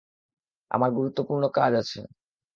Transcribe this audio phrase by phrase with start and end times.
[0.71, 1.99] আমার গুরুত্বপূর্ণ কাজ আছে!